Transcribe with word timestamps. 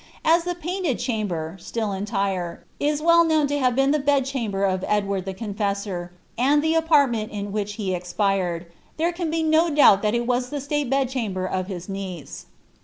As 0.25 0.45
the 0.45 0.55
Painted 0.55 0.97
Chamber, 0.97 1.55
still 1.59 1.91
entire, 1.91 2.65
is 2.79 3.03
well 3.03 3.23
known 3.23 3.45
to 3.45 3.59
have 3.59 3.75
been 3.75 3.91
the 3.91 3.99
bedchamber 3.99 4.63
of 4.65 4.83
Edward 4.87 5.25
the 5.25 5.33
Confessor, 5.35 6.11
and 6.39 6.63
the 6.63 6.73
apartment 6.73 7.31
in 7.31 7.51
which 7.51 7.73
he 7.73 7.93
expired,* 7.93 8.65
there 8.97 9.11
can 9.13 9.29
be 9.29 9.43
no 9.43 9.69
doubt 9.69 9.97
but 9.97 10.01
that 10.01 10.15
it 10.15 10.25
was 10.25 10.49
the 10.49 10.59
state 10.59 10.89
bedchamber 10.89 11.45
of 11.45 11.67
his 11.67 11.87
niece. 11.87 12.47